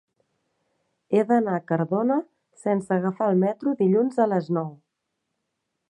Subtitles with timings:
[1.15, 2.17] He d'anar a Cardona
[2.63, 4.73] sense agafar el metro dilluns a les nou.